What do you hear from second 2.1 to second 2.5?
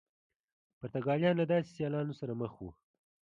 سره